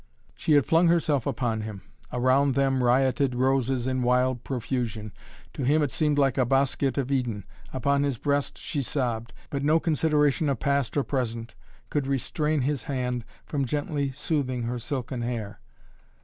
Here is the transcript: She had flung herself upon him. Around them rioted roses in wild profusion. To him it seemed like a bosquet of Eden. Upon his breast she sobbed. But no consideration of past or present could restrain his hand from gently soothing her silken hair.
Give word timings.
She 0.35 0.53
had 0.53 0.65
flung 0.65 0.87
herself 0.87 1.27
upon 1.27 1.61
him. 1.61 1.83
Around 2.11 2.55
them 2.55 2.83
rioted 2.83 3.35
roses 3.35 3.85
in 3.85 4.01
wild 4.01 4.43
profusion. 4.43 5.11
To 5.53 5.61
him 5.63 5.83
it 5.83 5.91
seemed 5.91 6.17
like 6.17 6.39
a 6.39 6.43
bosquet 6.43 6.97
of 6.99 7.11
Eden. 7.11 7.43
Upon 7.71 8.01
his 8.01 8.17
breast 8.17 8.57
she 8.57 8.81
sobbed. 8.81 9.31
But 9.51 9.61
no 9.63 9.79
consideration 9.79 10.49
of 10.49 10.59
past 10.59 10.97
or 10.97 11.03
present 11.03 11.53
could 11.91 12.07
restrain 12.07 12.61
his 12.61 12.85
hand 12.89 13.25
from 13.45 13.63
gently 13.63 14.11
soothing 14.11 14.63
her 14.63 14.79
silken 14.79 15.21
hair. 15.21 15.59